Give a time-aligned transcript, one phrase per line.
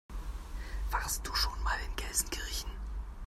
[0.89, 2.71] Warst du schon mal in Gelsenkirchen?